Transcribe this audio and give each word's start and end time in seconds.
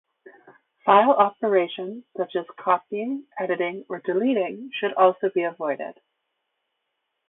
File 0.83 1.11
operations 1.11 2.05
such 2.17 2.35
as 2.35 2.47
copying, 2.57 3.27
editing, 3.39 3.85
or 3.87 3.99
deleting 3.99 4.71
should 4.73 4.93
also 4.95 5.29
be 5.29 5.43
avoided. 5.43 5.93